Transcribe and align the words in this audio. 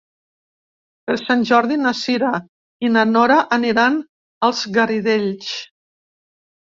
Per 1.09 1.17
Sant 1.21 1.43
Jordi 1.49 1.77
na 1.81 1.91
Cira 1.99 2.31
i 2.87 2.91
na 2.95 3.05
Nora 3.11 3.39
aniran 3.61 4.03
als 4.49 4.63
Garidells. 4.79 5.53